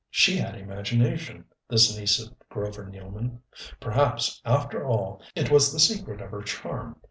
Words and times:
She 0.09 0.35
had 0.37 0.55
imagination, 0.57 1.45
this 1.69 1.95
niece 1.95 2.17
of 2.19 2.33
Grover 2.49 2.85
Nealman. 2.85 3.37
Perhaps, 3.79 4.41
after 4.43 4.83
all, 4.83 5.21
it 5.35 5.51
was 5.51 5.71
the 5.71 5.79
secret 5.79 6.21
of 6.21 6.31
her 6.31 6.41
charm. 6.41 6.97